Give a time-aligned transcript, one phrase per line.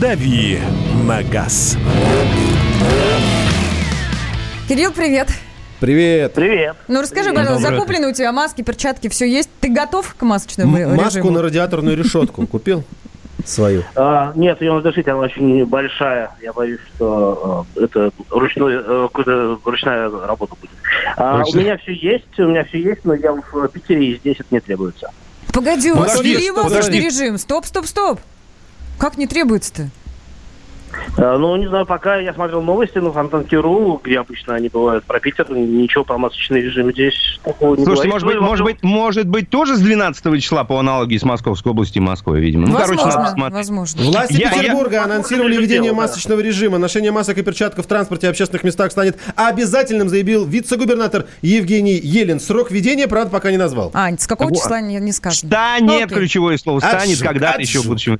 [0.00, 0.58] «Дави
[1.06, 1.76] на газ».
[4.66, 5.28] Кирилл, привет.
[5.78, 6.32] Привет.
[6.32, 6.76] Привет.
[6.88, 9.50] Ну расскажи, пожалуйста, Доброе закуплены у тебя маски, перчатки, все есть?
[9.60, 11.30] Ты готов к масочному М- Маску режиму?
[11.32, 12.82] на радиаторную решетку купил?
[13.44, 13.84] Свою.
[13.94, 16.30] А, нет, ее надо шить, она очень большая.
[16.40, 20.70] Я боюсь, что а, это ручной, какая-то ручная работа будет.
[21.18, 24.36] А, у меня все есть, у меня все есть, но я в Питере, и здесь
[24.40, 25.10] это не требуется.
[25.52, 27.00] Погоди, у вас Подожди, ввели стоп, масочный подожди.
[27.06, 27.36] режим.
[27.38, 28.20] Стоп, стоп, стоп.
[29.00, 29.88] Как не требуется-то?
[31.18, 35.20] А, ну, не знаю, пока я смотрел новости на Фонтанке.ру, где обычно они бывают про
[35.20, 38.82] Питер, ничего про масочный режим здесь такого не Слушайте, может быть, Ну, и может быть,
[38.82, 42.68] может быть, тоже с 12 числа по аналогии с Московской областью и Москвой, видимо.
[42.68, 43.56] Ну, короче, возможно, надо смотреть.
[43.56, 44.02] возможно.
[44.02, 46.78] Власти Я- Петербурга я- анонсировали введение масочного режима.
[46.78, 52.40] Ношение масок и перчатков в транспорте и общественных местах станет обязательным, заявил вице-губернатор Евгений Елен.
[52.40, 53.90] Срок введения, правда, пока не назвал.
[53.94, 54.56] Ань, с какого Вот.
[54.56, 55.50] числа не, не сказано?
[55.50, 56.18] Станет Окей.
[56.18, 56.80] ключевое слово.
[56.80, 58.18] Станет когда-то еще в будущем.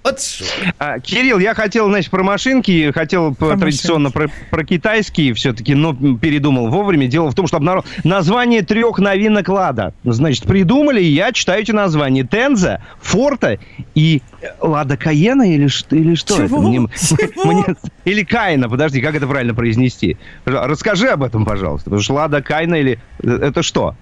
[0.79, 3.61] А, Кирилл, я хотел, значит, про машинки, хотел по- машинки.
[3.61, 7.07] традиционно про, про китайские все-таки, но передумал вовремя.
[7.07, 9.95] Дело в том, что обнаружил название трех новинок Лада.
[10.05, 12.25] Значит, придумали, я читаю эти названия.
[12.25, 13.59] Тенза, Форта
[13.95, 16.45] и э, Лада Каена или, или что Чего?
[16.47, 16.69] это?
[16.69, 17.45] Мне- Чего?
[17.53, 17.65] мне-
[18.05, 20.17] или Кайна, подожди, как это правильно произнести?
[20.45, 21.85] Расскажи об этом, пожалуйста.
[21.85, 22.99] Потому что Лада Кайна или...
[23.23, 23.95] э, Это что?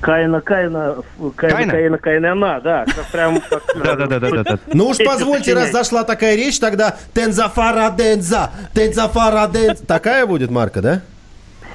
[0.00, 1.02] Каина, Каина,
[1.36, 1.72] Каина, Каина?
[1.72, 3.40] Каина, Каина, она, да, прям...
[3.50, 4.58] как, э, Да-да-да-да-да.
[4.72, 9.84] Ну уж позвольте, раз зашла такая речь, тогда Тензафара Денза, Тензафара Денза.
[9.86, 11.02] Такая будет марка, да?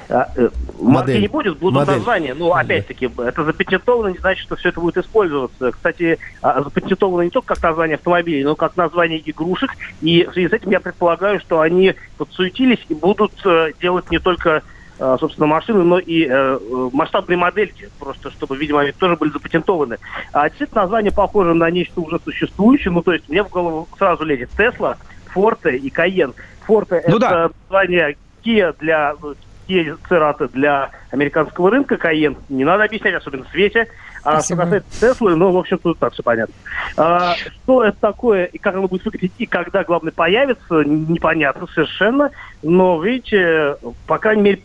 [0.08, 0.48] А, э,
[0.80, 1.20] марки Модель.
[1.20, 1.96] не будет, будут Модель.
[1.96, 2.34] названия.
[2.34, 5.72] Ну, опять-таки, это запатентовано, не значит, что все это будет использоваться.
[5.72, 9.70] Кстати, а, запатентовано не только как название автомобилей, но как название игрушек.
[10.02, 14.18] И в связи с этим я предполагаю, что они подсуетились и будут э, делать не
[14.18, 14.62] только
[15.18, 19.98] собственно, машины, но и э, э, масштабные модельки, просто чтобы, видимо, они тоже были запатентованы.
[20.32, 24.24] А действительно, название похоже на нечто уже существующее, ну, то есть мне в голову сразу
[24.24, 26.34] лезет Тесла, Форте и Каен.
[26.66, 27.50] Форте Ну это да.
[27.68, 29.14] название Kia для
[29.68, 33.88] Kia Cerato для американского рынка, Каен не надо объяснять, особенно в свете.
[34.22, 36.54] А что касается Теслы, ну, в общем, тут так все понятно.
[36.96, 42.30] А, что это такое и как оно будет выглядеть, и когда, главное, появится, непонятно совершенно.
[42.62, 44.62] Но, видите, по крайней мере,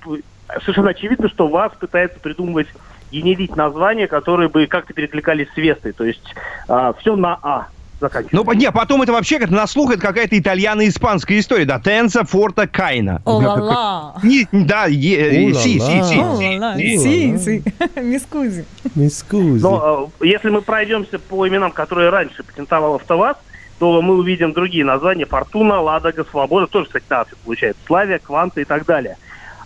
[0.62, 2.68] совершенно очевидно, что вас пытается придумывать
[3.12, 5.92] генерить названия, которые бы как-то перекликались с Вестой.
[5.92, 6.36] То есть
[7.00, 7.68] все на А
[8.00, 8.36] заканчивается.
[8.36, 12.68] Ну, не, потом это вообще как на слух, это какая-то итальяно-испанская история, да, Тенса, Форта,
[12.68, 13.22] Кайна.
[13.26, 14.16] О-ла-ла.
[14.52, 17.00] Да, э, си, си, си, си.
[17.00, 17.64] Си, си.
[18.02, 18.66] Мискузи.
[18.96, 19.62] Мискузи.
[19.62, 23.38] Но э, если мы пройдемся по именам, которые раньше патентовал АвтоВАЗ,
[23.80, 25.26] то мы увидим другие названия.
[25.26, 27.82] Фортуна, Ладога, Свобода, тоже, кстати, на «Авто» получается.
[27.88, 29.18] Славия, Кванта и так далее.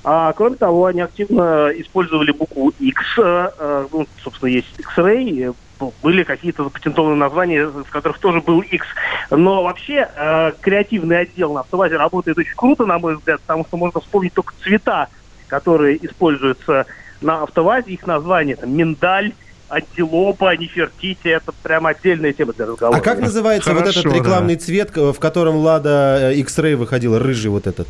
[0.04, 3.00] А, кроме того, они активно использовали букву X.
[3.18, 5.56] э, э, ну, собственно, есть X-Ray.
[5.88, 8.86] Э, Были какие-то запатентованные названия, в которых тоже был X.
[9.30, 13.78] Но вообще э, креативный отдел на «АвтоВАЗе» работает очень круто, на мой взгляд, потому что
[13.78, 15.08] можно вспомнить только цвета,
[15.48, 16.86] которые используются
[17.22, 17.92] на «АвтоВАЗе».
[17.92, 19.34] Их названия там миндаль,
[19.70, 21.28] антилопа, нефертити.
[21.28, 22.98] Это прям отдельная тема для разговора.
[22.98, 24.18] А как называется вот Хорошо, этот да.
[24.18, 27.88] рекламный цвет, в котором Лада X-Ray выходила, рыжий вот этот?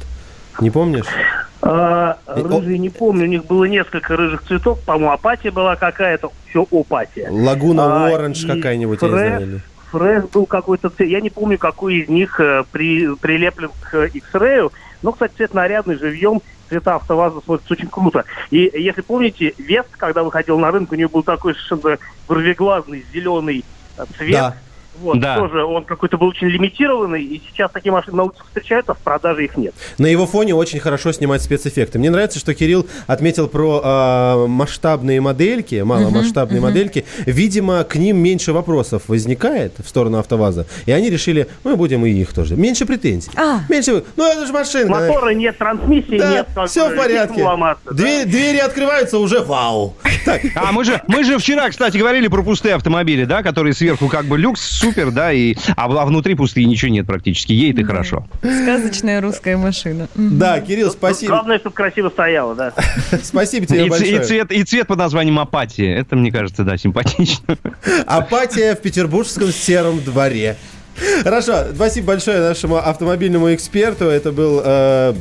[0.59, 1.05] Не помнишь?
[1.65, 6.67] А, рыжий не помню, у них было несколько рыжих цветов, по-моему, апатия была какая-то, все
[6.71, 7.29] апатия.
[7.31, 9.41] Лагуна А, Оранж какая-нибудь, я не Фреш- знаю.
[9.41, 14.05] или- Фреш был какой-то цвет, я не помню, какой из них э, при, прилеплен к
[14.05, 14.71] X-Ray,
[15.03, 18.25] но, кстати, цвет нарядный, живьем, цвета АвтоВАЗа смотрятся очень круто.
[18.49, 21.97] И если помните, Вест, когда выходил на рынок, у него был такой совершенно
[22.27, 23.63] вырвиглазный зеленый
[23.97, 24.31] э, цвет.
[24.33, 24.55] Да.
[25.01, 25.37] Вот, Да.
[25.37, 28.99] тоже он какой-то был очень лимитированный, и сейчас такие машины на улицах встречаются, а в
[28.99, 29.73] продаже их нет.
[29.97, 31.99] На его фоне очень хорошо снимать спецэффекты.
[31.99, 37.05] Мне нравится, что Кирилл отметил про а, масштабные модельки, маломасштабные модельки.
[37.25, 40.67] Видимо, к ним меньше вопросов возникает в сторону АвтоВАЗа.
[40.85, 42.55] И они решили, мы будем и их тоже.
[42.55, 43.31] Меньше претензий.
[43.35, 43.61] А.
[43.69, 44.03] Меньше...
[44.15, 44.89] Ну, это же машинка.
[44.91, 46.69] Мотора нет, трансмиссии Да, нет.
[46.69, 47.43] все в порядке.
[47.43, 47.93] ломаться, да.
[47.95, 49.95] Двери, двери открываются уже вау.
[50.25, 54.07] Так, А мы же, мы же вчера, кстати, говорили про пустые автомобили, да, которые сверху
[54.07, 57.51] как бы люкс, супер, да, и, а, а внутри пустые ничего нет практически.
[57.53, 58.25] Едет и хорошо.
[58.41, 60.07] Сказочная русская машина.
[60.15, 61.33] Да, Кирилл, спасибо.
[61.33, 62.73] Главное, чтобы красиво стояло, да.
[63.23, 64.15] Спасибо тебе И, большое.
[64.15, 65.93] и цвет, и цвет под названием апатия.
[65.95, 67.57] Это, мне кажется, да, симпатично.
[68.05, 70.57] Апатия в петербургском сером дворе.
[71.23, 74.05] Хорошо, спасибо большое нашему автомобильному эксперту.
[74.05, 75.13] Это был э,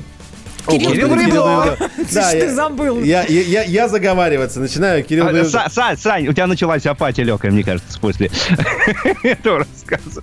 [0.69, 1.77] Кирилл Кирилл Бревдо.
[2.13, 3.03] Да, Ты я- забыл.
[3.03, 5.03] Я, я, я, я заговариваться начинаю.
[5.05, 5.33] Кирилл А.
[5.33, 8.31] Са- Сань, Сань, у тебя началась апатия легкая, мне кажется, после
[9.23, 10.23] этого рассказа.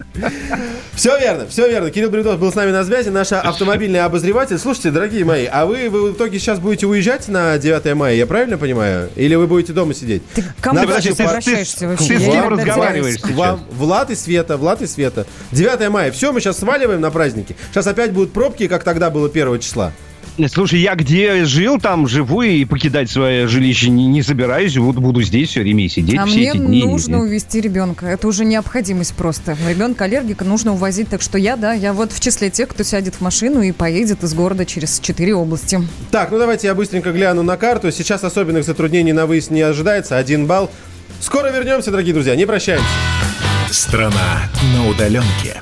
[0.93, 1.89] Все верно, все верно.
[1.89, 4.57] Кирилл Бревдов был с нами на связи, наш автомобильный обозреватель.
[4.59, 8.27] Слушайте, дорогие мои, а вы, вы в итоге сейчас будете уезжать на 9 мая, я
[8.27, 9.09] правильно понимаю?
[9.15, 10.21] Или вы будете дома сидеть?
[10.33, 11.55] Ты кому ты обращаешься вообще?
[11.57, 13.21] ты с кем разговариваешь?
[13.33, 15.25] Вам Влад и Света, Влад и Света.
[15.51, 16.11] 9 мая.
[16.11, 17.55] Все, мы сейчас сваливаем на праздники.
[17.71, 19.91] Сейчас опять будут пробки, как тогда было 1 числа.
[20.47, 24.77] Слушай, я где жил, там живу и покидать свое жилище не, не собираюсь.
[24.77, 26.83] Вот буду здесь все время и сидеть А все мне эти дни.
[26.85, 28.05] нужно увезти ребенка.
[28.05, 29.57] Это уже необходимость просто.
[29.67, 31.09] Ребенка аллергика нужно увозить.
[31.09, 34.23] Так что я, да, я вот в числе тех, кто сядет в машину и поедет
[34.23, 35.81] из города через четыре области.
[36.11, 37.91] Так, ну давайте я быстренько гляну на карту.
[37.91, 40.17] Сейчас особенных затруднений на выезд не ожидается.
[40.17, 40.71] Один балл.
[41.19, 42.35] Скоро вернемся, дорогие друзья.
[42.35, 42.85] Не прощаемся.
[43.71, 44.43] Страна
[44.73, 45.61] на удаленке.